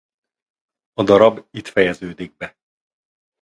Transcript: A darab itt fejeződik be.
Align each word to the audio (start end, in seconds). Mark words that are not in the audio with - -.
A 0.93 1.03
darab 1.03 1.45
itt 1.51 1.67
fejeződik 1.67 2.37
be. 2.37 2.57